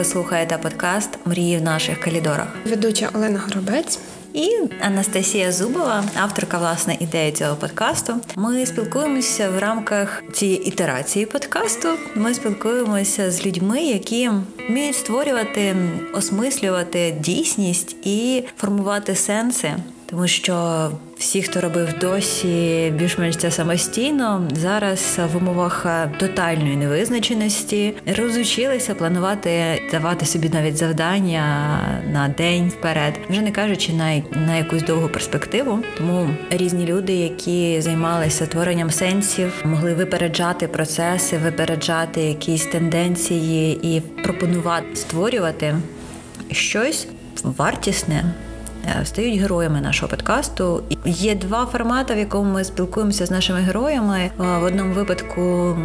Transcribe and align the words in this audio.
Ви 0.00 0.04
слухаєте 0.04 0.58
подкаст 0.58 1.18
Мрії 1.24 1.58
в 1.58 1.62
наших 1.62 2.00
калідорах. 2.00 2.46
Ведуча 2.66 3.10
Олена 3.14 3.38
Горобець. 3.38 3.98
І 4.34 4.50
Анастасія 4.80 5.52
Зубова, 5.52 6.04
авторка 6.14 6.58
власне 6.58 6.96
ідеї 7.00 7.32
цього 7.32 7.56
подкасту. 7.56 8.14
Ми 8.36 8.66
спілкуємося 8.66 9.50
в 9.50 9.58
рамках 9.58 10.22
цієї 10.32 10.68
ітерації 10.68 11.26
подкасту. 11.26 11.88
Ми 12.14 12.34
спілкуємося 12.34 13.30
з 13.30 13.46
людьми, 13.46 13.82
які 13.82 14.30
вміють 14.68 14.96
створювати, 14.96 15.76
осмислювати 16.14 17.16
дійсність 17.20 17.96
і 18.06 18.44
формувати 18.56 19.14
сенси 19.14 19.72
тому 20.10 20.28
що 20.28 20.90
всі, 21.20 21.42
хто 21.42 21.60
робив 21.60 21.98
досі 22.00 22.92
більш-менш 22.96 23.36
це 23.36 23.50
самостійно, 23.50 24.48
зараз 24.52 25.18
в 25.32 25.36
умовах 25.36 25.86
тотальної 26.18 26.76
невизначеності 26.76 27.94
розучилися 28.18 28.94
планувати, 28.94 29.82
давати 29.90 30.26
собі 30.26 30.48
навіть 30.48 30.76
завдання 30.76 31.42
на 32.12 32.28
день 32.28 32.68
вперед, 32.68 33.20
вже 33.28 33.40
не 33.40 33.50
кажучи 33.50 33.92
на, 33.92 34.22
на 34.46 34.56
якусь 34.56 34.82
довгу 34.82 35.08
перспективу. 35.08 35.78
Тому 35.98 36.30
різні 36.50 36.86
люди, 36.86 37.12
які 37.12 37.80
займалися 37.80 38.46
творенням 38.46 38.90
сенсів, 38.90 39.52
могли 39.64 39.94
випереджати 39.94 40.68
процеси, 40.68 41.38
випереджати 41.38 42.20
якісь 42.20 42.66
тенденції 42.66 43.96
і 43.96 44.00
пропонувати 44.00 44.96
створювати 44.96 45.76
щось 46.50 47.06
вартісне. 47.42 48.34
Е, 48.86 49.04
стають 49.04 49.40
героями 49.40 49.80
нашого 49.80 50.10
подкасту. 50.10 50.82
Є 51.04 51.34
два 51.34 51.66
формати, 51.66 52.14
в 52.14 52.18
якому 52.18 52.52
ми 52.52 52.64
спілкуємося 52.64 53.26
з 53.26 53.30
нашими 53.30 53.60
героями. 53.60 54.18
Е, 54.18 54.30
в 54.36 54.62
одному 54.62 54.94
випадку 54.94 55.40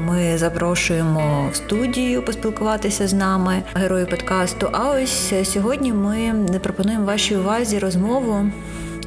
ми 0.07 0.37
запрошуємо 0.37 1.49
в 1.52 1.55
студію 1.55 2.21
поспілкуватися 2.21 3.07
з 3.07 3.13
нами 3.13 3.63
герої 3.73 4.05
подкасту. 4.05 4.69
А 4.71 4.89
ось 4.89 5.33
сьогодні 5.43 5.93
ми 5.93 6.33
пропонуємо 6.59 7.05
вашій 7.05 7.37
увазі 7.37 7.79
розмову, 7.79 8.45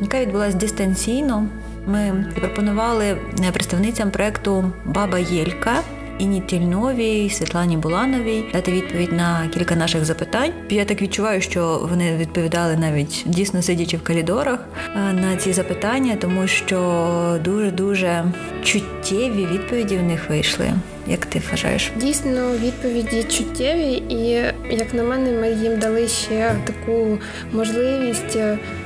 яка 0.00 0.20
відбулася 0.20 0.56
дистанційно. 0.56 1.46
Ми 1.86 2.26
запропонували 2.34 3.16
представницям 3.52 4.10
проекту 4.10 4.72
Баба 4.84 5.18
Єлька. 5.18 5.82
Інні 6.18 6.40
Тільновій, 6.40 7.30
Світлані 7.30 7.76
Булановій 7.76 8.44
дати 8.52 8.72
відповідь 8.72 9.12
на 9.12 9.48
кілька 9.54 9.76
наших 9.76 10.04
запитань. 10.04 10.52
Я 10.70 10.84
так 10.84 11.02
відчуваю, 11.02 11.40
що 11.40 11.86
вони 11.90 12.16
відповідали 12.16 12.76
навіть 12.76 13.22
дійсно 13.26 13.62
сидячи 13.62 13.96
в 13.96 14.04
коридорах 14.04 14.60
е, 14.96 15.12
на 15.12 15.36
ці 15.36 15.52
запитання, 15.52 16.16
тому 16.20 16.46
що 16.46 17.38
дуже 17.44 17.70
дуже 17.70 18.24
чуттєві 18.64 19.46
відповіді 19.46 19.96
в 19.96 20.02
них 20.02 20.30
вийшли. 20.30 20.72
Як 21.10 21.26
ти 21.26 21.42
вважаєш? 21.50 21.92
Дійсно, 21.96 22.50
відповіді 22.52 23.22
чуттєві, 23.22 24.02
і 24.08 24.18
як 24.76 24.94
на 24.94 25.02
мене, 25.02 25.32
ми 25.32 25.50
їм 25.50 25.78
дали 25.78 26.08
ще 26.08 26.54
таку 26.64 27.18
можливість. 27.52 28.38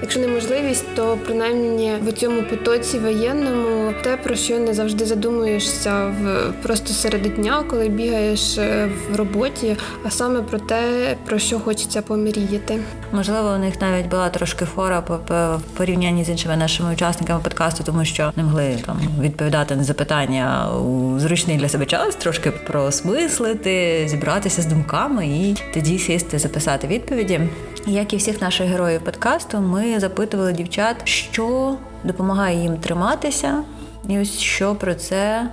Якщо 0.02 0.20
не 0.20 0.28
можливість, 0.28 0.84
то 0.96 1.18
принаймні 1.26 1.92
в 2.06 2.12
цьому 2.12 2.42
потоці 2.42 2.98
воєнному 2.98 3.92
те, 4.02 4.16
про 4.16 4.34
що 4.34 4.58
не 4.58 4.74
завжди 4.74 5.04
задумуєшся 5.04 6.06
в 6.06 6.52
просто 6.62 6.92
серед 6.92 7.22
дня, 7.22 7.64
коли 7.70 7.88
бігаєш 7.88 8.58
е, 8.58 8.88
в 9.10 9.16
роботі, 9.16 9.76
а 10.04 10.10
саме 10.10 10.42
про 10.42 10.58
те, 10.58 10.82
про 11.26 11.38
що 11.38 11.60
хочеться 11.60 12.02
помріяти. 12.02 12.78
Можливо, 13.12 13.48
у 13.48 13.58
них 13.58 13.80
навіть 13.80 14.06
була 14.06 14.28
трошки 14.28 14.64
фора 14.64 15.02
в 15.28 15.60
порівнянні 15.76 16.24
з 16.24 16.28
іншими 16.28 16.56
нашими 16.56 16.92
учасниками 16.92 17.40
подкасту, 17.40 17.84
тому 17.84 18.04
що 18.04 18.32
не 18.36 18.42
могли 18.42 18.76
там 18.86 19.00
відповідати 19.20 19.76
на 19.76 19.84
запитання 19.84 20.70
у 20.76 21.18
зручний 21.18 21.56
для 21.56 21.68
себе 21.68 21.86
час 21.86 22.11
час 22.12 22.22
трошки 22.22 22.50
просмислити, 22.50 24.06
зібратися 24.08 24.62
з 24.62 24.66
думками 24.66 25.26
і 25.26 25.56
тоді 25.74 25.98
сісти, 25.98 26.38
записати 26.38 26.86
відповіді. 26.86 27.40
Як 27.86 28.12
і 28.12 28.16
всіх 28.16 28.40
наших 28.40 28.66
героїв 28.66 29.00
подкасту, 29.00 29.60
ми 29.60 30.00
запитували 30.00 30.52
дівчат, 30.52 30.96
що 31.04 31.76
допомагає 32.04 32.62
їм 32.62 32.76
триматися, 32.76 33.62
і 34.08 34.18
ось 34.18 34.38
що 34.38 34.74
про 34.74 34.94
це 34.94 35.48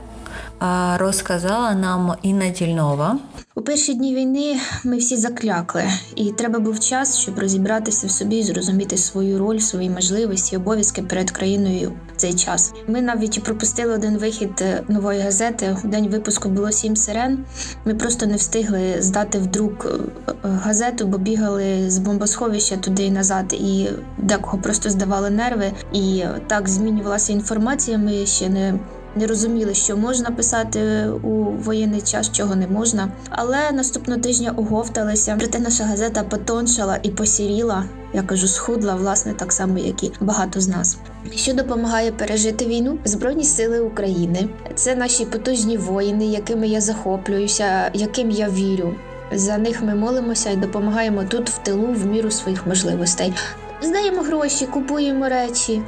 розказала 0.98 1.74
нам 1.74 2.14
Інна 2.22 2.50
Тільнова. 2.50 3.18
У 3.56 3.62
перші 3.62 3.94
дні 3.94 4.16
війни 4.16 4.59
ми 4.84 4.98
всі 4.98 5.18
заклякли, 5.18 5.84
і 6.16 6.31
треба 6.31 6.59
був 6.59 6.80
час, 6.80 7.19
щоб 7.19 7.40
розібратися 7.40 8.08
в 8.08 8.12
собі, 8.12 8.44
зрозуміти 8.44 8.98
свою 8.98 9.40
роль, 9.40 9.59
свої 9.59 9.90
можливості, 9.90 10.58
обов'язки 10.58 11.02
перед 11.02 11.31
країною 11.31 11.92
цей 12.19 12.34
час. 12.34 12.74
Ми 12.88 13.02
навіть 13.02 13.44
пропустили 13.44 13.94
один 13.94 14.18
вихід 14.18 14.52
е, 14.62 14.84
нової 14.88 15.22
газети. 15.22 15.78
У 15.84 15.88
день 15.88 16.07
випуску 16.07 16.50
було 16.50 16.72
сім 16.72 16.96
сирен. 16.96 17.46
Ми 17.85 17.96
просто 17.96 18.25
не 18.25 18.35
встигли 18.35 18.96
здати 19.00 19.38
в 19.40 19.47
друк 19.47 19.85
е, 19.85 20.30
е, 20.30 20.34
газету, 20.44 21.07
бо 21.07 21.18
бігали 21.18 21.90
з 21.90 21.97
бомбосховища 21.97 22.78
туди 22.78 23.03
і 23.03 23.12
назад, 23.12 23.53
і 23.53 23.90
декого 24.18 24.57
просто 24.57 24.90
здавали 24.90 25.30
нерви. 25.30 25.72
І 25.94 26.24
так 26.47 26.69
змінювалася 26.69 27.34
інформація. 27.34 27.97
Ми 27.97 28.25
ще 28.25 28.50
не 28.50 28.80
не 29.16 29.28
розуміли, 29.28 29.74
що 29.74 29.97
можна 29.97 30.31
писати 30.31 31.08
у 31.08 31.30
воєнний 31.44 32.02
час, 32.02 32.31
чого 32.31 32.56
не 32.56 32.68
можна. 32.68 33.12
Але 33.30 33.72
наступного 33.72 34.22
тижня 34.22 34.53
оговталися. 34.58 35.36
Проте 35.40 35.59
наша 35.59 35.84
газета 35.84 36.24
потоншала 36.24 37.00
і 37.03 37.09
посіріла. 37.09 37.84
Я 38.14 38.22
кажу, 38.22 38.48
схудла, 38.48 38.96
власне, 38.96 39.34
так 39.34 39.53
само, 39.53 39.78
як 39.78 40.03
і 40.03 40.12
багато 40.22 40.62
з 40.62 40.68
нас. 40.68 40.98
Що 41.36 41.53
допомагає 41.53 42.12
пережити 42.12 42.66
війну? 42.66 42.98
Збройні 43.06 43.44
сили 43.44 43.80
України. 43.80 44.50
Це 44.75 44.96
наші 44.96 45.25
потужні 45.25 45.78
воїни, 45.78 46.25
якими 46.25 46.68
я 46.68 46.81
захоплююся, 46.81 47.92
яким 47.94 48.31
я 48.31 48.50
вірю. 48.50 48.94
За 49.31 49.58
них 49.58 49.81
ми 49.81 49.96
молимося 49.96 50.50
і 50.50 50.56
допомагаємо 50.56 51.24
тут 51.24 51.50
в 51.50 51.58
тилу 51.58 51.88
в 51.88 52.06
міру 52.06 52.31
своїх 52.31 52.68
можливостей. 52.68 53.34
Здаємо 53.81 54.22
гроші, 54.22 54.66
купуємо 54.66 55.29
речі, 55.29 55.81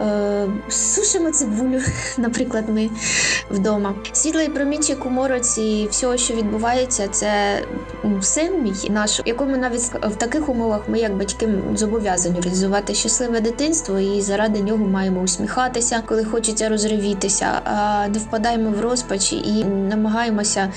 е, 0.00 0.46
сушимо 0.68 1.30
цибулю, 1.30 1.80
наприклад, 2.18 2.64
ми 2.68 2.90
вдома. 3.50 3.94
Світлий 4.12 4.48
промінчик 4.48 5.06
у 5.06 5.10
мороці 5.10 5.88
всього, 5.90 6.16
що 6.16 6.34
відбувається, 6.34 7.08
це 7.08 7.62
син 8.22 8.62
мій 8.62 8.90
наш, 8.90 9.20
якому 9.26 9.56
навіть 9.56 9.80
в 10.02 10.16
таких 10.16 10.48
умовах 10.48 10.80
ми, 10.88 10.98
як 10.98 11.16
батьки, 11.16 11.48
зобов'язані 11.74 12.40
реалізувати 12.40 12.94
щасливе 12.94 13.40
дитинство, 13.40 13.98
і 13.98 14.20
заради 14.20 14.60
нього 14.60 14.86
маємо 14.86 15.20
усміхатися, 15.20 16.02
коли 16.06 16.24
хочеться 16.24 16.68
розривітися, 16.68 17.46
а 17.64 18.08
не 18.08 18.18
впадаємо 18.18 18.70
в 18.70 18.80
розпач 18.80 19.32
і 19.32 19.64
намагаємося 19.64 20.72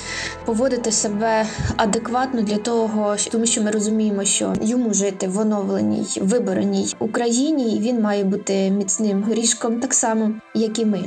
поводити 0.45 0.91
себе 0.91 1.45
адекватно 1.77 2.41
для 2.41 2.57
того, 2.57 3.15
тому 3.31 3.45
що 3.45 3.61
ми 3.61 3.71
розуміємо, 3.71 4.23
що 4.23 4.53
йому 4.61 4.93
жити 4.93 5.27
в 5.27 5.39
оновленій 5.39 6.07
вибори 6.21 6.60
виборній 6.61 6.95
Україні, 6.99 7.79
він 7.79 8.01
має 8.01 8.23
бути 8.23 8.72
міцним 8.72 9.23
горішком, 9.23 9.79
так 9.79 9.94
само, 9.94 10.31
як 10.55 10.79
і 10.79 10.85
ми. 10.85 11.03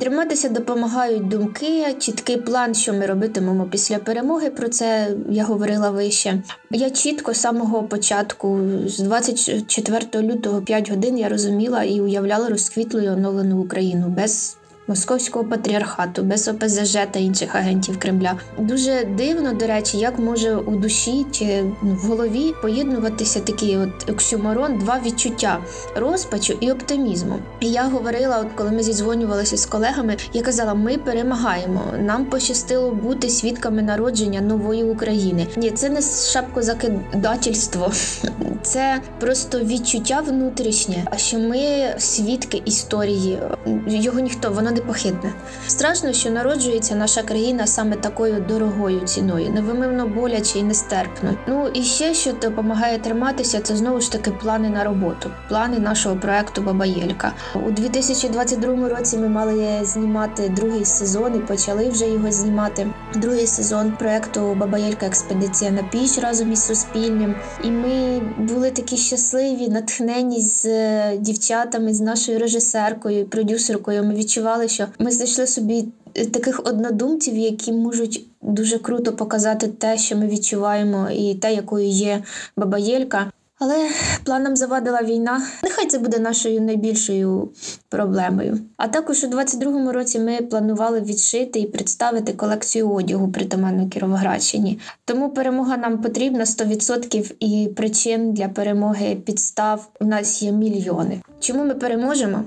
Триматися 0.00 0.48
допомагають 0.48 1.28
думки, 1.28 1.94
чіткий 1.98 2.36
план, 2.36 2.74
що 2.74 2.92
ми 2.92 3.06
робитимемо 3.06 3.64
після 3.64 3.98
перемоги. 3.98 4.50
Про 4.50 4.68
це 4.68 5.10
я 5.30 5.44
говорила 5.44 5.90
вище. 5.90 6.42
Я 6.70 6.90
чітко 6.90 7.34
з 7.34 7.40
самого 7.40 7.82
початку, 7.82 8.60
з 8.86 8.98
24 8.98 10.28
лютого 10.28 10.62
5 10.62 10.90
годин, 10.90 11.18
я 11.18 11.28
розуміла 11.28 11.82
і 11.82 12.00
уявляла 12.00 12.48
розквітлою 12.48 13.12
оновлену 13.12 13.60
Україну 13.60 14.08
без 14.08 14.57
московського 14.88 15.44
патріархату, 15.44 16.22
без 16.22 16.48
ОПЗЖ 16.48 16.92
та 17.10 17.18
інших 17.18 17.54
агентів 17.54 17.98
Кремля. 17.98 18.34
Дуже 18.58 19.04
дивно, 19.16 19.52
до 19.52 19.66
речі, 19.66 19.98
як 19.98 20.18
може 20.18 20.56
у 20.56 20.76
душі 20.76 21.26
чи 21.32 21.64
в 21.82 22.06
голові 22.06 22.54
поєднуватися 22.62 23.40
такий 23.40 23.76
от 23.76 24.10
оксюморон, 24.10 24.78
два 24.78 25.00
відчуття 25.06 25.58
розпачу 25.96 26.58
і 26.60 26.70
оптимізму. 26.70 27.38
І 27.60 27.70
я 27.70 27.84
говорила, 27.84 28.38
от 28.38 28.46
коли 28.54 28.70
ми 28.70 28.82
зідзвонювалися 28.82 29.56
з 29.56 29.66
колегами, 29.66 30.16
я 30.32 30.42
казала: 30.42 30.74
ми 30.74 30.96
перемагаємо. 30.96 31.82
Нам 31.98 32.24
пощастило 32.24 32.90
бути 32.90 33.28
свідками 33.28 33.82
народження 33.82 34.40
нової 34.40 34.84
України. 34.84 35.46
Ні, 35.56 35.70
це 35.70 35.88
не 35.88 36.02
шапкозакидательство, 36.32 37.92
це 38.62 39.00
просто 39.20 39.58
відчуття 39.58 40.20
внутрішнє. 40.26 41.04
А 41.10 41.16
що 41.16 41.38
ми 41.38 41.58
свідки 41.98 42.62
історії, 42.64 43.38
його 43.86 44.20
ніхто 44.20 44.50
воно 44.50 44.70
непохитне. 44.78 45.32
Страшно, 45.66 46.12
що 46.12 46.30
народжується 46.30 46.94
наша 46.94 47.22
країна 47.22 47.66
саме 47.66 47.96
такою 47.96 48.44
дорогою 48.48 49.00
ціною, 49.00 49.50
невимивно 49.50 50.06
боляче 50.06 50.58
і 50.58 50.62
нестерпно. 50.62 51.34
Ну 51.48 51.68
і 51.74 51.82
ще 51.82 52.14
що 52.14 52.32
допомагає 52.32 52.98
триматися, 52.98 53.60
це 53.60 53.76
знову 53.76 54.00
ж 54.00 54.12
таки 54.12 54.30
плани 54.30 54.68
на 54.70 54.84
роботу, 54.84 55.30
плани 55.48 55.78
нашого 55.78 56.16
проекту 56.16 56.62
Бабаєлька. 56.62 57.32
У 57.66 57.70
2022 57.70 58.88
році 58.88 59.16
ми 59.16 59.28
мали 59.28 59.80
знімати 59.82 60.48
другий 60.56 60.84
сезон 60.84 61.36
і 61.36 61.38
почали 61.38 61.88
вже 61.88 62.08
його 62.08 62.32
знімати. 62.32 62.86
Другий 63.14 63.46
сезон 63.46 63.92
проекту 63.92 64.54
Бабаєлька 64.54 65.06
Експедиція 65.06 65.70
на 65.70 65.82
піч 65.82 66.18
разом 66.18 66.52
із 66.52 66.66
Суспільним. 66.66 67.34
І 67.64 67.70
ми 67.70 68.20
були 68.38 68.70
такі 68.70 68.96
щасливі, 68.96 69.68
натхнені 69.68 70.40
з 70.40 70.66
е, 70.66 71.16
дівчатами, 71.18 71.94
з 71.94 72.00
нашою 72.00 72.38
режисеркою, 72.38 73.26
продюсеркою. 73.26 74.04
Ми 74.04 74.14
відчували 74.14 74.67
що 74.68 74.86
ми 74.98 75.10
знайшли 75.10 75.46
собі 75.46 75.84
таких 76.12 76.60
однодумців, 76.64 77.36
які 77.36 77.72
можуть 77.72 78.26
дуже 78.42 78.78
круто 78.78 79.12
показати 79.12 79.68
те, 79.68 79.98
що 79.98 80.16
ми 80.16 80.26
відчуваємо, 80.26 81.10
і 81.10 81.34
те, 81.34 81.54
якою 81.54 81.86
є 81.86 82.22
Баба 82.56 82.78
Єлька. 82.78 83.32
Але 83.60 83.88
планам 84.24 84.56
завадила 84.56 85.02
війна. 85.02 85.42
Нехай 85.62 85.86
це 85.86 85.98
буде 85.98 86.18
нашою 86.18 86.60
найбільшою 86.60 87.48
проблемою. 87.88 88.58
А 88.76 88.88
також 88.88 89.24
у 89.24 89.26
22-му 89.26 89.92
році 89.92 90.18
ми 90.18 90.36
планували 90.36 91.00
відшити 91.00 91.60
і 91.60 91.66
представити 91.66 92.32
колекцію 92.32 92.90
одягу 92.90 93.32
притаманно 93.32 93.88
Кіровоградщині. 93.88 94.78
Тому 95.04 95.30
перемога 95.30 95.76
нам 95.76 95.98
потрібна 96.02 96.44
100% 96.44 97.34
і 97.40 97.68
причин 97.68 98.32
для 98.32 98.48
перемоги 98.48 99.16
підстав 99.24 99.88
у 100.00 100.04
нас 100.04 100.42
є 100.42 100.52
мільйони. 100.52 101.20
Чому 101.40 101.64
ми 101.64 101.74
переможемо? 101.74 102.44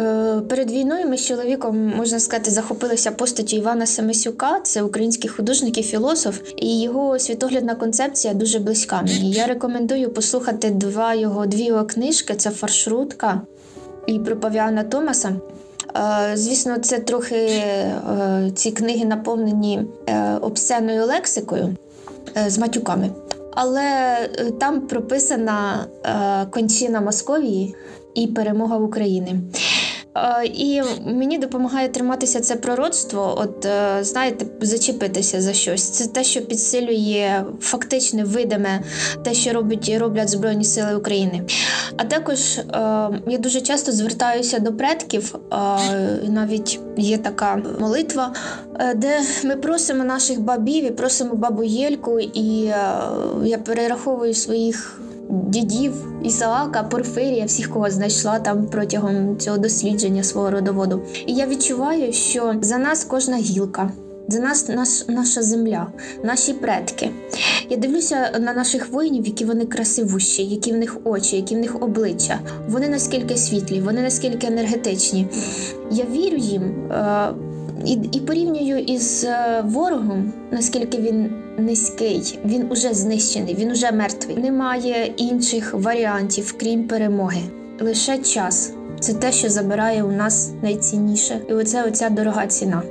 Е, 0.00 0.40
перед 0.48 0.70
війною 0.70 1.08
ми 1.08 1.16
з 1.16 1.26
чоловіком, 1.26 1.92
можна 1.96 2.20
сказати, 2.20 2.50
захопилися 2.50 3.10
постаттю 3.10 3.56
Івана 3.56 3.86
Семисюка, 3.86 4.60
це 4.62 4.82
український 4.82 5.30
художник 5.30 5.78
і 5.78 5.82
філософ, 5.82 6.40
і 6.56 6.80
його 6.82 7.18
світоглядна 7.18 7.74
концепція 7.74 8.34
дуже 8.34 8.58
близька 8.58 9.02
мені. 9.02 9.30
Я 9.30 9.46
рекомендую 9.46 10.10
послухати 10.10 10.70
два 10.70 11.14
його 11.14 11.46
дві 11.46 11.64
його 11.64 11.84
книжки: 11.84 12.34
це 12.34 12.50
Фаршрутка 12.50 13.40
і 14.06 14.18
про 14.18 14.36
Павіана 14.36 14.84
Томаса. 14.84 15.36
Е, 15.96 16.36
звісно, 16.36 16.78
це 16.78 16.98
трохи 16.98 17.36
е, 17.36 18.50
ці 18.54 18.70
книги 18.70 19.04
наповнені 19.04 19.80
обсценою 20.40 21.06
лексикою 21.06 21.76
з 22.46 22.58
матюками. 22.58 23.10
Але 23.54 23.82
там 24.60 24.80
прописана 24.80 25.86
кончина 26.50 27.00
Московії 27.00 27.74
і 28.14 28.26
перемога 28.26 28.76
України. 28.76 29.40
І 30.44 30.82
мені 31.06 31.38
допомагає 31.38 31.88
триматися 31.88 32.40
це 32.40 32.56
пророцтво, 32.56 33.34
от 33.38 33.66
е, 33.66 34.04
знаєте, 34.04 34.46
зачепитися 34.60 35.40
за 35.40 35.52
щось. 35.52 35.90
Це 35.90 36.06
те, 36.06 36.24
що 36.24 36.42
підсилює 36.42 37.44
фактичне 37.60 38.24
видиме, 38.24 38.80
те, 39.24 39.34
що 39.34 39.52
робить 39.52 39.96
роблять 39.98 40.28
Збройні 40.28 40.64
Сили 40.64 40.94
України. 40.96 41.42
А 41.96 42.04
також 42.04 42.58
е, 42.58 42.64
я 43.26 43.38
дуже 43.38 43.60
часто 43.60 43.92
звертаюся 43.92 44.58
до 44.58 44.72
предків, 44.72 45.34
навіть 46.28 46.80
є 46.96 47.18
така 47.18 47.62
молитва, 47.80 48.32
е, 48.80 48.94
де 48.94 49.20
ми 49.44 49.56
просимо 49.56 50.04
наших 50.04 50.40
бабів 50.40 50.84
і 50.84 50.90
просимо 50.90 51.34
бабу 51.34 51.62
Єльку, 51.62 52.20
і 52.20 52.72
я 53.44 53.58
перераховую 53.64 54.34
своїх 54.34 55.00
дідів 55.30 55.92
Ісаака, 56.22 56.82
Порфирія, 56.82 57.44
всіх, 57.44 57.70
кого 57.70 57.90
знайшла 57.90 58.38
там 58.38 58.66
протягом 58.66 59.38
цього 59.38 59.58
дослідження 59.58 60.22
свого 60.22 60.50
родоводу. 60.50 61.02
І 61.26 61.34
я 61.34 61.46
відчуваю, 61.46 62.12
що 62.12 62.54
за 62.60 62.78
нас 62.78 63.04
кожна 63.04 63.36
гілка. 63.36 63.90
За 64.28 64.40
нас 64.40 64.68
наш, 64.68 65.08
наша 65.08 65.42
земля, 65.42 65.86
наші 66.24 66.52
предки. 66.52 67.10
Я 67.70 67.76
дивлюся 67.76 68.30
на 68.40 68.52
наших 68.54 68.92
воїнів, 68.92 69.26
які 69.26 69.44
вони 69.44 69.66
красивущі, 69.66 70.44
які 70.44 70.72
в 70.72 70.76
них 70.76 70.96
очі, 71.04 71.36
які 71.36 71.54
в 71.54 71.58
них 71.58 71.82
обличчя. 71.82 72.40
Вони 72.68 72.88
наскільки 72.88 73.36
світлі, 73.36 73.80
вони 73.80 74.02
наскільки 74.02 74.46
енергетичні. 74.46 75.28
Я 75.90 76.04
вірю 76.04 76.36
їм 76.36 76.62
е, 76.90 77.28
і 77.86 77.98
і 78.12 78.20
порівнюю 78.20 78.78
із 78.78 79.24
е, 79.24 79.62
ворогом, 79.66 80.32
наскільки 80.50 80.98
він 80.98 81.30
низький, 81.58 82.38
він 82.44 82.66
уже 82.70 82.94
знищений, 82.94 83.54
він 83.54 83.70
уже 83.70 83.92
мертвий. 83.92 84.36
Немає 84.36 85.12
інших 85.16 85.74
варіантів, 85.74 86.54
крім 86.60 86.88
перемоги. 86.88 87.40
Лише 87.80 88.18
час 88.18 88.72
це 89.00 89.14
те, 89.14 89.32
що 89.32 89.50
забирає 89.50 90.02
у 90.02 90.12
нас 90.12 90.50
найцінніше, 90.62 91.40
і 91.48 91.52
оце 91.52 91.84
оця 91.84 92.10
дорога 92.10 92.46
ціна. 92.46 92.82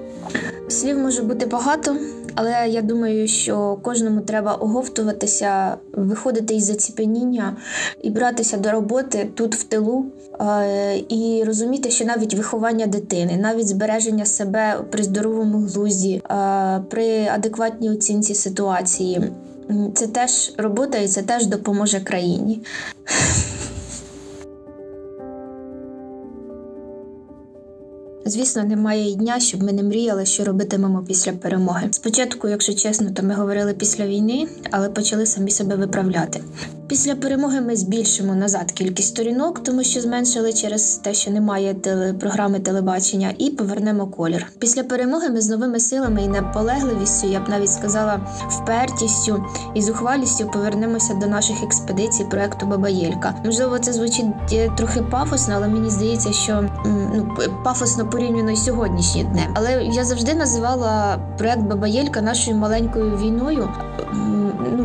Слів 0.67 0.97
може 0.97 1.21
бути 1.21 1.45
багато, 1.45 1.95
але 2.35 2.69
я 2.69 2.81
думаю, 2.81 3.27
що 3.27 3.77
кожному 3.81 4.21
треба 4.21 4.53
оговтуватися, 4.53 5.77
виходити 5.93 6.53
із 6.53 6.65
заціпеніння 6.65 7.57
і 8.01 8.09
братися 8.09 8.57
до 8.57 8.71
роботи 8.71 9.29
тут 9.33 9.55
в 9.55 9.63
тилу, 9.63 10.05
е, 10.41 10.97
і 11.09 11.43
розуміти, 11.47 11.91
що 11.91 12.05
навіть 12.05 12.33
виховання 12.33 12.87
дитини, 12.87 13.37
навіть 13.37 13.67
збереження 13.67 14.25
себе 14.25 14.75
при 14.91 15.03
здоровому 15.03 15.57
глузді, 15.57 16.21
е, 16.31 16.81
при 16.89 17.27
адекватній 17.27 17.89
оцінці 17.91 18.35
ситуації. 18.35 19.31
Це 19.93 20.07
теж 20.07 20.53
робота, 20.57 20.97
і 20.97 21.07
це 21.07 21.21
теж 21.21 21.45
допоможе 21.45 21.99
країні. 21.99 22.61
Звісно, 28.27 28.63
немає 28.63 29.11
і 29.11 29.15
дня, 29.15 29.39
щоб 29.39 29.63
ми 29.63 29.73
не 29.73 29.83
мріяли, 29.83 30.25
що 30.25 30.43
робитимемо 30.43 31.03
після 31.07 31.31
перемоги. 31.31 31.87
Спочатку, 31.91 32.47
якщо 32.47 32.73
чесно, 32.73 33.11
то 33.11 33.23
ми 33.23 33.33
говорили 33.33 33.73
після 33.73 34.07
війни, 34.07 34.47
але 34.71 34.89
почали 34.89 35.25
самі 35.25 35.51
себе 35.51 35.75
виправляти. 35.75 36.41
Після 36.87 37.15
перемоги 37.15 37.61
ми 37.61 37.75
збільшимо 37.75 38.35
назад 38.35 38.71
кількість 38.71 39.09
сторінок, 39.09 39.63
тому 39.63 39.83
що 39.83 40.01
зменшили 40.01 40.53
через 40.53 40.95
те, 40.95 41.13
що 41.13 41.31
немає 41.31 41.73
теле 41.73 42.13
програми 42.13 42.59
телебачення, 42.59 43.33
і 43.37 43.49
повернемо 43.49 44.07
колір. 44.07 44.47
Після 44.59 44.83
перемоги 44.83 45.29
ми 45.29 45.41
з 45.41 45.49
новими 45.49 45.79
силами 45.79 46.23
і 46.23 46.27
наполегливістю, 46.27 47.27
я 47.27 47.39
б 47.39 47.49
навіть 47.49 47.71
сказала, 47.71 48.19
впертістю 48.49 49.45
і 49.73 49.81
зухвалістю 49.81 50.49
повернемося 50.53 51.13
до 51.13 51.27
наших 51.27 51.63
експедицій 51.63 52.23
проекту 52.23 52.65
Бабаєлька. 52.65 53.35
Можливо, 53.45 53.79
це 53.79 53.93
звучить 53.93 54.25
е, 54.53 54.71
трохи 54.77 55.01
пафосно, 55.01 55.53
але 55.57 55.67
мені 55.67 55.89
здається, 55.89 56.33
що 56.33 56.69
ну 56.85 57.31
пафосно 57.63 58.09
порівняно 58.09 58.51
із 58.51 58.63
сьогоднішнім 58.63 59.31
днем. 59.31 59.51
Але 59.53 59.83
я 59.83 60.03
завжди 60.03 60.33
називала 60.33 61.19
проект 61.37 61.61
Бабаєлька 61.61 62.21
нашою 62.21 62.57
маленькою 62.57 63.17
війною 63.17 63.69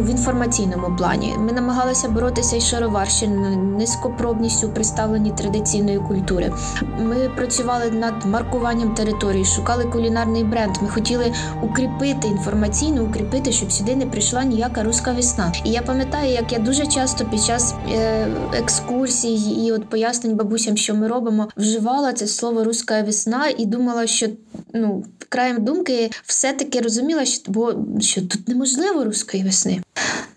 в 0.01 0.11
інформаційному 0.11 0.97
плані. 0.97 1.35
Ми 1.39 1.53
намагалися 1.53 2.09
боротися 2.09 2.57
із 2.57 2.67
шароварщиною, 2.67 3.57
низькопробністю 3.57 4.69
представленні 4.69 5.31
традиційної 5.31 5.99
культури. 5.99 6.53
Ми 6.99 7.31
працювали 7.37 7.91
над 7.91 8.27
маркуванням 8.27 8.95
території, 8.95 9.45
шукали 9.45 9.85
кулінарний 9.85 10.45
бренд. 10.45 10.77
Ми 10.83 10.89
хотіли 10.89 11.33
укріпити 11.63 12.29
інформаційно, 12.29 13.05
укріпити, 13.05 13.53
щоб 13.53 13.73
сюди 13.73 13.97
не 13.97 14.07
прийшла 14.07 14.45
ніяка 14.45 14.83
руська 14.83 15.13
весна. 15.13 15.53
І 15.65 15.71
я 15.71 15.83
пам'ятаю, 15.83 16.33
як 16.33 16.53
я 16.53 16.59
дуже 16.59 16.87
часто 16.87 17.25
під 17.25 17.45
час 17.45 17.75
е, 17.93 18.27
екскурсій 18.55 19.35
і 19.35 19.73
от 19.73 19.89
пояснень 19.89 20.37
бабусям, 20.37 20.77
що 20.77 20.95
ми 20.95 21.09
робимо, 21.09 21.49
вживала 21.57 22.13
це 22.13 22.27
слово 22.27 22.65
руська 22.65 23.03
весна 23.03 23.49
і 23.59 23.67
думала, 23.67 24.07
що 24.07 24.27
ну 24.75 25.05
краєм 25.29 25.65
думки 25.65 26.11
все-таки 26.27 26.81
розуміла, 26.81 27.25
що 27.25 27.53
бо 27.53 27.75
що 28.01 28.21
тут 28.21 28.49
неможливо 28.49 29.05
руської 29.05 29.43
весни. 29.43 29.81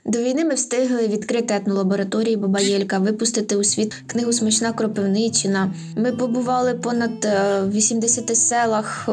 До 0.05 0.19
війни 0.19 0.45
ми 0.45 0.53
встигли 0.53 1.07
відкрити 1.07 1.53
етнолабораторії 1.53 2.37
Бабаєлька, 2.37 2.99
випустити 2.99 3.55
у 3.55 3.63
світ 3.63 3.93
книгу 4.07 4.33
Смачна 4.33 4.71
Кропивничина. 4.73 5.73
Ми 5.97 6.11
побували 6.11 6.73
понад 6.73 7.27
80 7.73 8.31
е, 8.31 8.35
селах, 8.35 9.09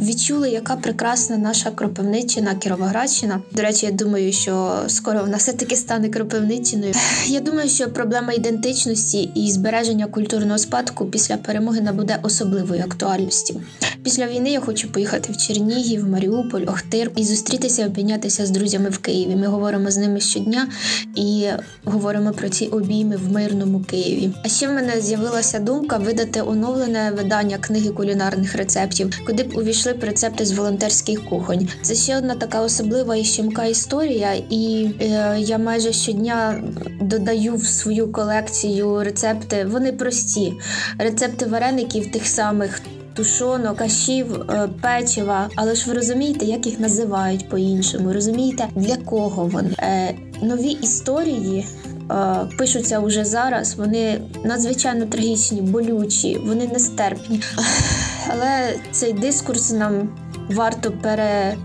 відчули, 0.00 0.50
яка 0.50 0.76
прекрасна 0.76 1.36
наша 1.36 1.70
Кропивничина, 1.70 2.54
Кіровоградщина. 2.54 3.42
До 3.52 3.62
речі, 3.62 3.86
я 3.86 3.92
думаю, 3.92 4.32
що 4.32 4.72
скоро 4.86 5.20
вона 5.20 5.36
все 5.36 5.52
таки 5.52 5.76
стане 5.76 6.08
Кропивничиною. 6.08 6.94
Я 7.26 7.40
думаю, 7.40 7.68
що 7.68 7.90
проблема 7.90 8.32
ідентичності 8.32 9.30
і 9.34 9.50
збереження 9.50 10.06
культурного 10.06 10.58
спадку 10.58 11.06
після 11.06 11.36
перемоги 11.36 11.80
набуде 11.80 12.18
особливої 12.22 12.80
актуальності. 12.80 13.60
Після 14.02 14.26
війни 14.26 14.50
я 14.50 14.60
хочу 14.60 14.92
поїхати 14.92 15.32
в 15.32 15.36
Чернігів, 15.36 16.08
Маріуполь, 16.08 16.62
Охтир 16.66 17.10
і 17.16 17.24
зустрітися, 17.24 17.86
обмінятися 17.86 18.46
з 18.46 18.50
друзями 18.50 18.88
в 18.88 18.98
Києві. 18.98 19.36
Ми 19.36 19.46
говоримо 19.46 19.75
з 19.90 19.96
ними 19.96 20.20
щодня 20.20 20.68
і 21.14 21.46
говоримо 21.84 22.32
про 22.32 22.48
ці 22.48 22.66
обійми 22.66 23.16
в 23.16 23.32
мирному 23.32 23.80
Києві. 23.80 24.30
А 24.44 24.48
ще 24.48 24.68
в 24.68 24.72
мене 24.72 25.00
з'явилася 25.00 25.58
думка 25.58 25.96
видати 25.96 26.42
оновлене 26.42 27.12
видання 27.16 27.58
книги 27.58 27.90
кулінарних 27.90 28.54
рецептів, 28.54 29.18
куди 29.26 29.42
б 29.42 29.56
увійшли 29.56 29.92
б 29.92 30.04
рецепти 30.04 30.46
з 30.46 30.52
волонтерських 30.52 31.24
кухонь. 31.24 31.68
Це 31.82 31.94
ще 31.94 32.18
одна 32.18 32.34
така 32.34 32.60
особлива 32.60 33.16
і 33.16 33.24
щемка 33.24 33.64
історія, 33.64 34.34
і 34.50 34.90
е, 35.00 35.36
я 35.38 35.58
майже 35.58 35.92
щодня 35.92 36.62
додаю 37.00 37.54
в 37.54 37.66
свою 37.66 38.12
колекцію 38.12 39.04
рецепти. 39.04 39.64
Вони 39.64 39.92
прості 39.92 40.52
рецепти 40.98 41.46
вареників 41.46 42.12
тих 42.12 42.26
самих 42.26 42.80
тушонок, 43.16 43.76
кашів, 43.76 44.40
е, 44.40 44.68
печива. 44.82 45.48
Але 45.56 45.74
ж 45.74 45.88
ви 45.88 45.94
розумієте, 45.94 46.44
як 46.44 46.66
їх 46.66 46.80
називають 46.80 47.48
по-іншому? 47.48 48.12
Розумієте, 48.12 48.68
для 48.74 48.96
кого 48.96 49.46
вони? 49.46 49.70
Е, 49.78 50.14
Нові 50.42 50.70
історії. 50.70 51.66
Е, 52.10 52.48
пишуться 52.58 53.00
уже 53.00 53.24
зараз, 53.24 53.74
вони 53.74 54.20
надзвичайно 54.44 55.06
трагічні, 55.06 55.60
болючі, 55.60 56.40
вони 56.44 56.66
нестерпні. 56.66 57.42
Але 58.32 58.74
цей 58.92 59.12
дискурс 59.12 59.70
нам 59.72 60.08
варто 60.50 60.90
пере, 60.90 61.56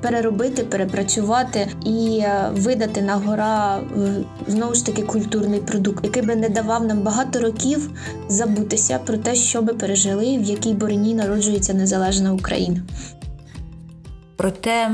переробити, 0.00 0.62
перепрацювати 0.62 1.68
і 1.84 2.18
е, 2.22 2.50
видати 2.52 3.02
на 3.02 3.16
гора 3.16 3.80
знову 4.46 4.74
ж 4.74 4.86
таки 4.86 5.02
культурний 5.02 5.60
продукт, 5.60 6.04
який 6.04 6.22
би 6.22 6.36
не 6.36 6.48
давав 6.48 6.84
нам 6.84 7.00
багато 7.00 7.40
років 7.40 7.90
забутися 8.28 8.98
про 8.98 9.16
те, 9.16 9.34
що 9.34 9.62
ми 9.62 9.74
пережили, 9.74 10.38
в 10.38 10.42
якій 10.42 10.72
бороні 10.72 11.14
народжується 11.14 11.74
незалежна 11.74 12.32
Україна. 12.32 12.82
Проте 14.36 14.90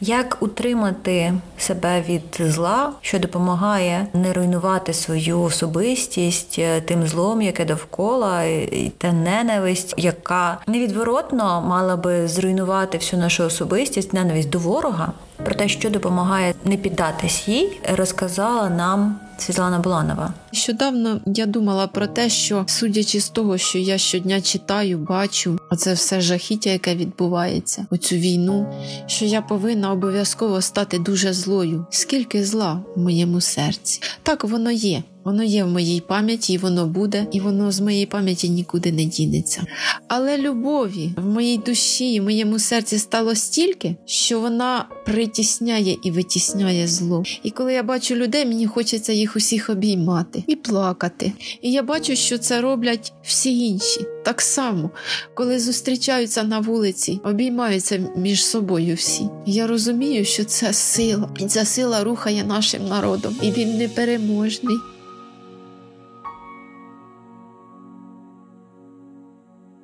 як 0.00 0.36
утримати 0.40 1.34
себе 1.58 2.04
від 2.08 2.52
зла, 2.52 2.92
що 3.00 3.18
допомагає 3.18 4.06
не 4.14 4.32
руйнувати 4.32 4.92
свою 4.92 5.42
особистість 5.42 6.56
е, 6.58 6.80
тим 6.80 7.06
злом, 7.06 7.42
яке 7.42 7.64
довкола, 7.64 8.42
і 8.44 8.92
та 8.98 9.12
ненависть, 9.12 9.94
яка 9.96 10.58
невідворотно 10.66 11.62
мала 11.62 11.96
би 11.96 12.28
зруйнувати 12.28 12.98
всю 12.98 13.20
нашу 13.20 13.44
особистість, 13.44 14.12
ненависть 14.12 14.50
до 14.50 14.58
ворога, 14.58 15.12
про 15.44 15.54
те, 15.54 15.68
що 15.68 15.90
допомагає 15.90 16.54
не 16.64 16.76
піддатись 16.76 17.48
їй, 17.48 17.80
розказала 17.96 18.70
нам 18.70 19.20
Світлана 19.40 19.78
Буланова. 19.78 20.34
Щодавно 20.52 21.20
я 21.26 21.46
думала 21.46 21.86
про 21.86 22.06
те, 22.06 22.28
що 22.28 22.64
судячи 22.66 23.20
з 23.20 23.28
того, 23.28 23.58
що 23.58 23.78
я 23.78 23.98
щодня 23.98 24.40
читаю, 24.40 24.98
бачу 24.98 25.58
оце 25.70 25.92
все 25.92 26.20
жахіття, 26.20 26.70
яке 26.70 26.94
відбувається, 26.94 27.86
оцю 27.90 28.16
війну, 28.16 28.74
що 29.06 29.24
я 29.24 29.42
повинна 29.42 29.92
обов'язково 29.92 30.60
стати 30.60 30.98
дуже 30.98 31.32
злою. 31.32 31.86
Скільки 31.90 32.44
зла 32.44 32.80
в 32.96 33.00
моєму 33.00 33.40
серці? 33.40 34.02
Так 34.22 34.44
воно 34.44 34.70
є. 34.70 35.02
Воно 35.24 35.42
є 35.42 35.64
в 35.64 35.68
моїй 35.68 36.00
пам'яті, 36.00 36.52
і 36.52 36.58
воно 36.58 36.86
буде, 36.86 37.26
і 37.32 37.40
воно 37.40 37.72
з 37.72 37.80
моєї 37.80 38.06
пам'яті 38.06 38.48
нікуди 38.48 38.92
не 38.92 39.04
дінеться. 39.04 39.62
Але 40.08 40.38
любові 40.38 41.10
в 41.16 41.26
моїй 41.26 41.58
душі 41.58 42.14
і 42.14 42.20
моєму 42.20 42.58
серці 42.58 42.98
стало 42.98 43.34
стільки, 43.34 43.96
що 44.06 44.40
вона 44.40 44.88
притісняє 45.06 45.96
і 46.04 46.10
витісняє 46.10 46.86
зло. 46.86 47.22
І 47.42 47.50
коли 47.50 47.72
я 47.72 47.82
бачу 47.82 48.14
людей, 48.14 48.46
мені 48.46 48.66
хочеться 48.66 49.12
їх 49.12 49.36
усіх 49.36 49.70
обіймати 49.70 50.44
і 50.46 50.56
плакати. 50.56 51.32
І 51.62 51.72
я 51.72 51.82
бачу, 51.82 52.16
що 52.16 52.38
це 52.38 52.60
роблять 52.60 53.12
всі 53.22 53.66
інші. 53.66 54.00
Так 54.24 54.40
само, 54.40 54.90
коли 55.34 55.58
зустрічаються 55.58 56.42
на 56.42 56.60
вулиці, 56.60 57.20
обіймаються 57.24 58.10
між 58.16 58.44
собою 58.44 58.94
всі. 58.94 59.28
Я 59.46 59.66
розумію, 59.66 60.24
що 60.24 60.44
це 60.44 60.72
сила, 60.72 61.30
і 61.38 61.46
ця 61.46 61.64
сила 61.64 62.04
рухає 62.04 62.44
нашим 62.44 62.88
народом, 62.88 63.36
і 63.42 63.50
він 63.50 63.78
непереможний. 63.78 64.76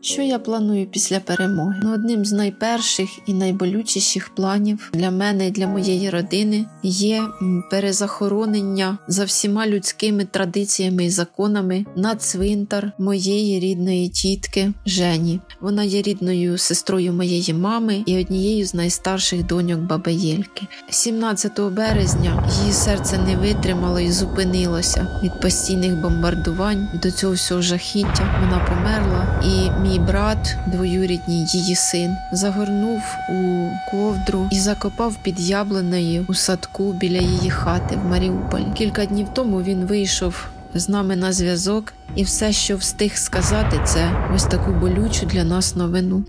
Що 0.07 0.23
я 0.23 0.39
планую 0.39 0.87
після 0.87 1.21
перемоги? 1.21 1.81
Ну, 1.83 1.95
Одним 1.95 2.25
з 2.25 2.33
найперших 2.33 3.09
і 3.27 3.35
найболючіших 3.35 4.35
планів 4.35 4.91
для 4.93 5.11
мене 5.11 5.47
і 5.47 5.51
для 5.51 5.67
моєї 5.67 6.11
родини 6.11 6.67
є 6.83 7.23
перезахоронення 7.71 8.99
за 9.09 9.25
всіма 9.25 9.67
людськими 9.67 10.25
традиціями 10.25 11.05
і 11.05 11.11
законами 11.11 11.85
на 11.97 12.17
цвинтар 12.17 12.93
моєї 12.99 13.61
рідної 13.61 14.09
тітки 14.09 14.73
Жені. 14.87 15.41
Вона 15.61 15.83
є 15.83 16.03
рідною 16.03 16.59
сестрою 16.59 17.13
моєї 17.13 17.55
мами 17.55 18.03
і 18.07 18.19
однією 18.19 18.67
з 18.67 18.75
найстарших 18.75 19.47
доньок 19.47 19.81
Баби 19.81 20.13
Єльки. 20.13 20.67
17 20.91 21.61
березня 21.61 22.51
її 22.61 22.73
серце 22.73 23.19
не 23.19 23.37
витримало 23.37 24.01
і 24.01 24.13
зупинилося 24.13 25.21
від 25.23 25.41
постійних 25.41 26.01
бомбардувань 26.01 26.89
до 27.03 27.11
цього 27.11 27.33
всього 27.33 27.63
жахіття. 27.63 28.41
Вона 28.41 28.67
померла 28.69 29.43
і 29.45 29.81
мій 29.83 29.96
мій 29.97 30.03
брат, 30.03 30.57
двоюрідній 30.67 31.47
її 31.49 31.75
син, 31.75 32.17
загорнув 32.33 33.03
у 33.29 33.69
ковдру 33.91 34.49
і 34.53 34.59
закопав 34.59 35.17
під 35.23 35.41
яблунею 35.41 36.27
у 36.29 36.35
садку 36.35 36.93
біля 36.93 37.19
її 37.19 37.51
хати 37.51 37.97
в 37.97 38.11
Маріуполь. 38.11 38.73
Кілька 38.75 39.07
днів 39.07 39.29
тому 39.35 39.63
він 39.63 39.85
вийшов 39.85 40.47
з 40.75 40.89
нами 40.89 41.17
на 41.17 41.33
зв'язок, 41.33 41.93
і 42.17 42.23
все, 42.23 42.53
що 42.53 42.77
встиг 42.77 43.17
сказати, 43.17 43.81
це 43.85 44.11
ось 44.35 44.45
таку 44.45 44.71
болючу 44.71 45.27
для 45.27 45.45
нас 45.45 45.77
новину. 45.77 46.25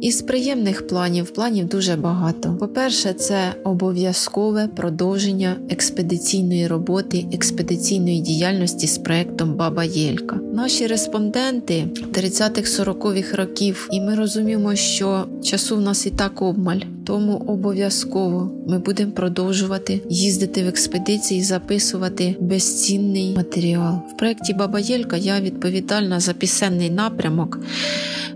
Із 0.00 0.22
приємних 0.22 0.86
планів, 0.86 1.30
планів 1.30 1.68
дуже 1.68 1.96
багато. 1.96 2.56
По-перше, 2.60 3.12
це 3.12 3.54
обов'язкове 3.64 4.68
продовження 4.76 5.56
експедиційної 5.70 6.66
роботи, 6.66 7.26
експедиційної 7.32 8.20
діяльності 8.20 8.86
з 8.86 8.98
проектом 8.98 9.54
Баба 9.54 9.84
Єлька. 9.84 10.36
Наші 10.36 10.86
респонденти 10.86 11.88
30-х-40-х 12.12 13.36
років, 13.36 13.88
і 13.92 14.00
ми 14.00 14.14
розуміємо, 14.14 14.74
що 14.74 15.26
часу 15.42 15.76
в 15.76 15.80
нас 15.80 16.06
і 16.06 16.10
так 16.10 16.42
обмаль. 16.42 16.80
Тому 17.10 17.42
обов'язково 17.46 18.50
ми 18.66 18.78
будемо 18.78 19.12
продовжувати 19.12 20.00
їздити 20.08 20.64
в 20.64 20.66
експедиції, 20.66 21.42
записувати 21.42 22.36
безцінний 22.40 23.34
матеріал. 23.36 23.94
В 24.14 24.16
проєкті 24.18 24.54
Баба 24.54 24.80
Єлька 24.80 25.16
я 25.16 25.40
відповідальна 25.40 26.20
за 26.20 26.32
пісенний 26.32 26.90
напрямок 26.90 27.58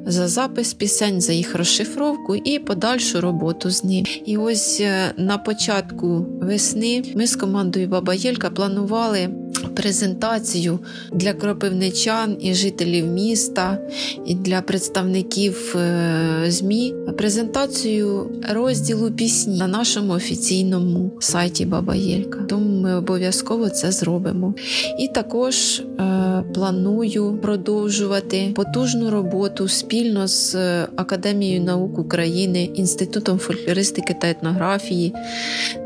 за 0.07 0.29
запис 0.29 0.75
пісень, 0.75 1.21
за 1.21 1.33
їх 1.33 1.55
розшифровку 1.55 2.37
і 2.37 2.59
подальшу 2.59 3.21
роботу 3.21 3.71
з 3.71 3.85
ним. 3.85 4.05
І 4.27 4.37
ось 4.37 4.81
е, 4.81 5.13
на 5.17 5.39
початку 5.39 6.27
весни 6.41 7.03
ми 7.17 7.27
з 7.27 7.37
командою 7.37 7.89
Баба 7.89 8.15
Єлька 8.15 8.51
планували 8.51 9.29
презентацію 9.75 10.79
для 11.13 11.33
кропивничан 11.33 12.37
і 12.41 12.55
жителів 12.55 13.07
міста, 13.07 13.79
і 14.27 14.35
для 14.35 14.63
представників 14.63 15.77
е, 15.77 16.45
ЗМІ, 16.49 16.95
презентацію 17.19 18.31
розділу 18.51 19.11
пісні 19.11 19.59
на 19.59 19.67
нашому 19.67 20.13
офіційному 20.13 21.13
сайті 21.21 21.67
Баба 21.67 21.95
Єлька. 21.95 22.39
Тому 22.49 22.81
ми 22.81 22.97
обов'язково 22.97 23.69
це 23.69 23.93
зробимо. 23.93 24.55
І 24.99 25.09
також 25.09 25.79
е, 25.79 26.45
планую 26.55 27.39
продовжувати 27.43 28.53
потужну 28.55 29.11
роботу 29.11 29.69
спільно 29.69 30.29
з 30.29 30.55
Академією 30.97 31.61
наук 31.61 31.99
України, 31.99 32.65
Інститутом 32.65 33.39
фольклористики 33.39 34.17
та 34.21 34.31
етнографії 34.31 35.15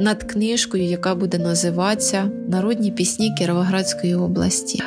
над 0.00 0.22
книжкою, 0.22 0.84
яка 0.84 1.14
буде 1.14 1.38
називатися 1.38 2.30
Народні 2.48 2.90
пісні 2.90 3.34
Кіровоградської 3.38 3.77
Кіровоградської 3.78 4.14
області. 4.14 4.82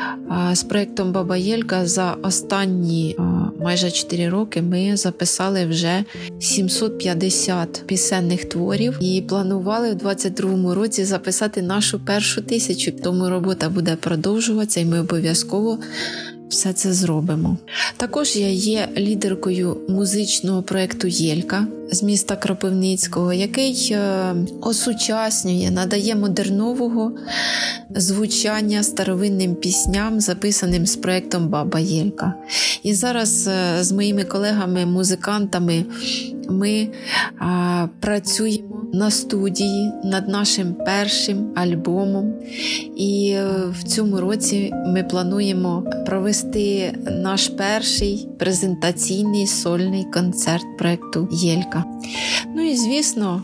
З 0.53 0.63
проєктом 0.63 1.11
Баба 1.11 1.37
Єлька 1.37 1.85
за 1.85 2.17
останні 2.23 3.15
майже 3.59 3.91
4 3.91 4.29
роки 4.29 4.61
ми 4.61 4.97
записали 4.97 5.65
вже 5.65 6.03
750 6.39 7.83
пісенних 7.85 8.45
творів 8.45 8.97
і 8.99 9.23
планували 9.29 9.93
в 9.93 9.95
22-му 9.95 10.75
році 10.75 11.05
записати 11.05 11.61
нашу 11.61 11.99
першу 11.99 12.41
тисячу. 12.41 12.91
Тому 12.91 13.29
робота 13.29 13.69
буде 13.69 13.95
продовжуватися, 13.95 14.79
і 14.79 14.85
ми 14.85 14.99
обов'язково 14.99 15.79
все 16.51 16.73
це 16.73 16.93
зробимо. 16.93 17.57
Також 17.97 18.35
я 18.35 18.49
є 18.49 18.89
лідеркою 18.97 19.77
музичного 19.89 20.63
проєкту 20.63 21.07
Єлька 21.07 21.67
з 21.91 22.03
міста 22.03 22.35
Кропивницького, 22.35 23.33
який 23.33 23.89
е, 23.91 24.35
осучаснює, 24.61 25.71
надає 25.71 26.15
модернового 26.15 27.11
звучання 27.95 28.83
старовинним 28.83 29.55
пісням, 29.55 30.21
записаним 30.21 30.85
з 30.85 30.95
проєктом 30.95 31.47
Баба 31.47 31.79
Єлька. 31.79 32.33
І 32.83 32.93
зараз 32.93 33.47
е, 33.47 33.83
з 33.83 33.91
моїми 33.91 34.23
колегами-музикантами 34.23 35.85
ми 36.49 36.87
а, 37.39 37.87
працюємо 37.99 38.81
на 38.93 39.11
студії 39.11 39.91
над 40.03 40.27
нашим 40.27 40.73
першим 40.73 41.51
альбомом. 41.55 42.33
І 42.95 43.33
е, 43.35 43.45
в 43.79 43.83
цьому 43.83 44.19
році 44.19 44.73
ми 44.87 45.03
плануємо 45.03 45.83
провести 46.05 46.93
наш 47.11 47.47
перший 47.47 48.27
презентаційний 48.39 49.47
сольний 49.47 50.05
концерт 50.13 50.77
проекту 50.77 51.29
Єлька. 51.31 51.83
Ну 52.55 52.69
і 52.69 52.75
звісно. 52.77 53.43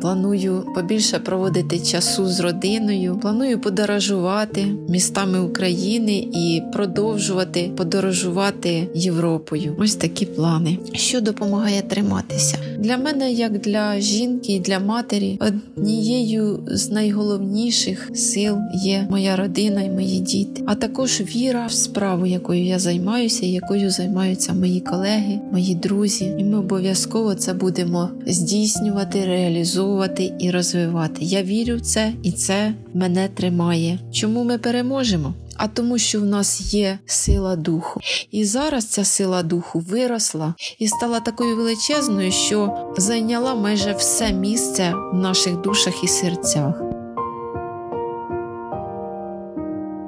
Планую 0.00 0.66
побільше 0.74 1.18
проводити 1.18 1.78
часу 1.78 2.26
з 2.26 2.40
родиною. 2.40 3.18
Планую 3.22 3.60
подорожувати 3.60 4.66
містами 4.88 5.40
України 5.40 6.18
і 6.18 6.62
продовжувати 6.72 7.70
подорожувати 7.76 8.88
Європою. 8.94 9.76
Ось 9.78 9.94
такі 9.94 10.26
плани, 10.26 10.78
що 10.92 11.20
допомагає 11.20 11.82
триматися 11.82 12.58
для 12.84 12.96
мене, 12.96 13.32
як 13.32 13.58
для 13.58 14.00
жінки 14.00 14.52
і 14.52 14.60
для 14.60 14.78
матері, 14.78 15.38
однією 15.40 16.64
з 16.66 16.90
найголовніших 16.90 18.10
сил 18.14 18.56
є 18.84 19.06
моя 19.10 19.36
родина 19.36 19.82
і 19.82 19.90
мої 19.90 20.20
діти, 20.20 20.62
а 20.66 20.74
також 20.74 21.20
віра 21.20 21.66
в 21.66 21.72
справу, 21.72 22.26
якою 22.26 22.64
я 22.64 22.78
займаюся, 22.78 23.46
якою 23.46 23.90
займаються 23.90 24.52
мої 24.52 24.80
колеги, 24.80 25.40
мої 25.52 25.74
друзі. 25.74 26.34
І 26.38 26.44
ми 26.44 26.58
обов'язково 26.58 27.34
це 27.34 27.54
будемо 27.54 28.10
здійснювати 28.26 29.03
створювати, 29.04 29.26
реалізовувати 29.26 30.32
і 30.38 30.50
розвивати. 30.50 31.18
Я 31.20 31.42
вірю 31.42 31.76
в 31.76 31.80
це, 31.80 32.12
і 32.22 32.32
це 32.32 32.74
мене 32.94 33.28
тримає. 33.28 33.98
Чому 34.12 34.44
ми 34.44 34.58
переможемо? 34.58 35.34
А 35.56 35.68
тому, 35.68 35.98
що 35.98 36.20
в 36.20 36.24
нас 36.24 36.74
є 36.74 36.98
сила 37.06 37.56
духу. 37.56 38.00
І 38.30 38.44
зараз 38.44 38.84
ця 38.84 39.04
сила 39.04 39.42
духу 39.42 39.78
виросла 39.78 40.54
і 40.78 40.88
стала 40.88 41.20
такою 41.20 41.56
величезною, 41.56 42.32
що 42.32 42.74
зайняла 42.96 43.54
майже 43.54 43.92
все 43.92 44.32
місце 44.32 44.94
в 45.12 45.16
наших 45.16 45.60
душах 45.60 46.04
і 46.04 46.08
серцях. 46.08 46.82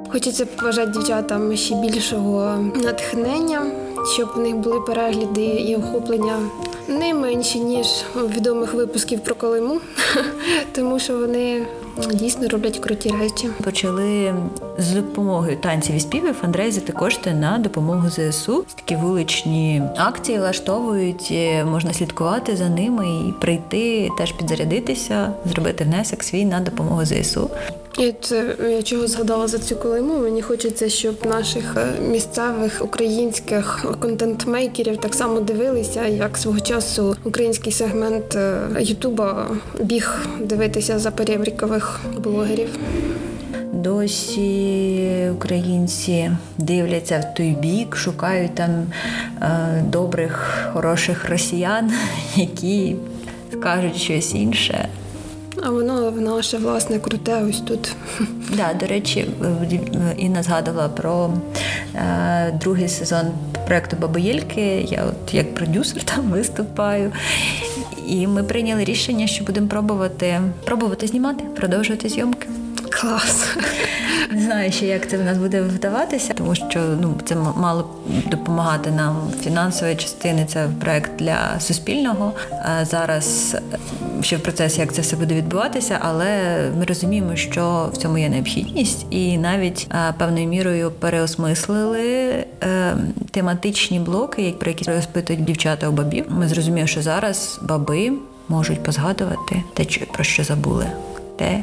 Хочеться 0.08 0.46
побажати 0.46 0.92
дівчатам 0.92 1.56
ще 1.56 1.74
більшого 1.74 2.58
натхнення, 2.74 3.62
щоб 4.14 4.28
в 4.34 4.38
них 4.38 4.56
були 4.56 4.80
перегляди 4.80 5.44
і 5.44 5.76
охоплення 5.76 6.38
не 6.88 7.14
менші, 7.14 7.60
ніж 7.60 7.86
відомих 8.16 8.74
випусків 8.74 9.20
про 9.20 9.34
Колиму, 9.34 9.80
тому 10.72 10.98
що 10.98 11.18
вони 11.18 11.66
дійсно 12.12 12.48
роблять 12.48 12.78
круті 12.78 13.14
речі. 13.20 13.48
Почали 13.64 14.34
з 14.78 14.92
допомогою 14.92 15.56
танців 15.56 15.94
і 15.94 16.00
співів 16.00 16.34
фандрейзити 16.34 16.92
кошти 16.92 17.34
на 17.34 17.58
допомогу 17.58 18.08
ЗСУ. 18.08 18.64
Такі 18.74 18.96
вуличні 18.96 19.82
акції 19.96 20.38
влаштовують, 20.38 21.28
е, 21.32 21.64
можна 21.64 21.92
слідкувати 21.92 22.56
за 22.56 22.68
ними 22.68 23.06
і 23.28 23.32
прийти, 23.40 24.08
теж 24.18 24.32
підзарядитися, 24.32 25.32
зробити 25.44 25.84
внесок 25.84 26.22
свій 26.22 26.44
на 26.44 26.60
допомогу 26.60 27.04
ЗСУ. 27.04 27.50
І 27.98 28.14
це 28.20 28.56
я 28.70 28.82
чого 28.82 29.06
згадала 29.06 29.46
за 29.46 29.58
цю 29.58 29.76
колиму. 29.76 30.18
Мені 30.18 30.42
хочеться, 30.42 30.88
щоб 30.88 31.14
наших 31.26 31.76
е, 31.76 32.00
місцевих 32.00 32.80
українських 32.84 33.86
контент-мейкерів 34.00 34.96
так 34.96 35.14
само 35.14 35.40
дивилися, 35.40 36.06
як 36.06 36.38
свого 36.38 36.60
часу 36.60 37.16
український 37.24 37.72
сегмент 37.72 38.36
е, 38.36 38.58
Ютуба 38.80 39.50
біг 39.80 40.14
дивитися 40.40 40.98
за 40.98 41.10
перебрікових 41.10 41.85
блогерів. 42.18 42.78
Досі 43.72 45.30
українці 45.34 46.30
дивляться 46.58 47.18
в 47.18 47.34
той 47.34 47.50
бік, 47.50 47.96
шукають 47.96 48.54
там 48.54 48.70
е, 49.42 49.82
добрих, 49.88 50.68
хороших 50.72 51.28
росіян, 51.30 51.92
які 52.36 52.96
скажуть 53.52 53.96
щось 53.96 54.34
інше. 54.34 54.88
А 55.62 55.70
воно 55.70 56.10
наше 56.10 56.58
власне 56.58 56.98
круте 56.98 57.42
ось 57.42 57.60
тут. 57.60 57.96
Да, 58.56 58.74
до 58.80 58.86
речі, 58.86 59.26
Інна 60.16 60.42
згадувала 60.42 60.88
про 60.88 61.30
е, 61.94 62.58
другий 62.60 62.88
сезон 62.88 63.26
проекту 63.66 63.96
Бабоєльки. 64.00 64.86
Я 64.88 65.04
от 65.04 65.34
як 65.34 65.54
продюсер 65.54 66.04
там 66.04 66.24
виступаю. 66.30 67.12
І 68.06 68.26
ми 68.26 68.42
прийняли 68.42 68.84
рішення, 68.84 69.26
що 69.26 69.44
будемо 69.44 69.66
пробувати 69.66 70.40
пробувати 70.64 71.06
знімати, 71.06 71.44
продовжувати 71.44 72.08
зйомки. 72.08 72.48
Клас. 73.00 73.56
Не 74.30 74.42
знаю 74.42 74.72
ще, 74.72 74.86
як 74.86 75.10
це 75.10 75.16
в 75.18 75.24
нас 75.24 75.38
буде 75.38 75.60
вдаватися, 75.60 76.34
тому 76.34 76.54
що 76.54 76.80
ну 77.00 77.14
це 77.24 77.36
мало 77.56 77.90
допомагати 78.26 78.90
нам 78.90 79.16
фінансової 79.42 79.96
частини. 79.96 80.46
Це 80.48 80.68
проект 80.80 81.10
для 81.18 81.60
суспільного. 81.60 82.32
А 82.64 82.84
зараз 82.84 83.56
ще 84.22 84.36
в 84.36 84.42
процесі, 84.42 84.80
як 84.80 84.92
це 84.92 85.02
все 85.02 85.16
буде 85.16 85.34
відбуватися, 85.34 85.98
але 86.02 86.26
ми 86.78 86.84
розуміємо, 86.84 87.36
що 87.36 87.90
в 87.92 87.96
цьому 87.96 88.18
є 88.18 88.28
необхідність, 88.28 89.06
і 89.10 89.38
навіть 89.38 89.88
певною 90.18 90.46
мірою 90.46 90.90
переосмислили 90.90 92.28
е, 92.62 92.96
тематичні 93.30 94.00
блоки, 94.00 94.54
про 94.60 94.70
які 94.70 94.90
розпитують 94.90 95.44
дівчата 95.44 95.88
у 95.88 95.92
бабів. 95.92 96.24
Ми 96.28 96.48
зрозуміли, 96.48 96.86
що 96.86 97.02
зараз 97.02 97.58
баби 97.62 98.12
можуть 98.48 98.82
позгадувати 98.82 99.62
те, 99.74 99.84
про 100.12 100.24
що 100.24 100.44
забули, 100.44 100.86
те, 101.36 101.62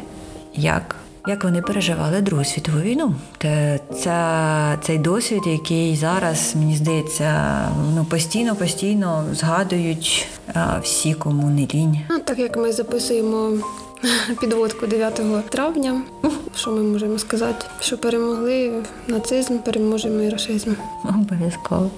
як 0.55 0.95
як 1.27 1.43
вони 1.43 1.61
переживали 1.61 2.21
Другу 2.21 2.43
світову 2.43 2.79
війну. 2.79 3.15
Це, 3.41 3.79
це 3.95 4.77
цей 4.81 4.97
досвід, 4.97 5.41
який 5.45 5.95
зараз 5.95 6.55
мені 6.55 6.75
здається, 6.75 7.59
ну 7.95 8.05
постійно, 8.05 8.55
постійно 8.55 9.25
згадують 9.33 10.27
а, 10.53 10.79
всі, 10.79 11.13
кому 11.13 11.49
не 11.49 11.67
лінь. 11.73 11.99
Ну 12.09 12.19
так 12.19 12.39
як 12.39 12.57
ми 12.57 12.71
записуємо 12.71 13.51
підводку 14.41 14.87
9 14.87 15.21
травня, 15.49 16.01
що 16.55 16.71
ми 16.71 16.83
можемо 16.83 17.19
сказати? 17.19 17.65
Що 17.79 17.97
перемогли 17.97 18.83
нацизм, 19.07 19.57
переможемо 19.57 20.21
і 20.21 20.29
рашизм. 20.29 20.71
Обов'язково. 21.03 21.89